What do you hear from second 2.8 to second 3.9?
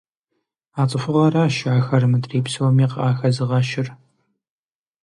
къахэзыгъэщыр.